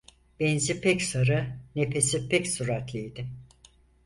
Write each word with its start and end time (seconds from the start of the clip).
Benzi 0.39 0.81
pek 0.81 1.01
sarı, 1.01 1.57
nefesi 1.75 2.29
pek 2.29 2.47
süratliydi. 2.47 3.27